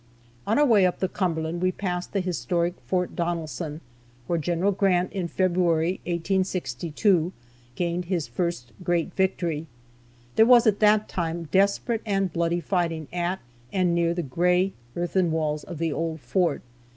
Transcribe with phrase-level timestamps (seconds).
[0.47, 3.81] On our way up the Cumberland we passed the historic Fort Donelson,
[4.25, 4.61] where Gen.
[4.71, 7.31] Grant in February, 1862,
[7.75, 9.67] gained his first great victory.
[10.37, 13.41] There was, at that time, desperate and bloody fighting at
[13.71, 16.63] and near the gray earthen walls of the old fort.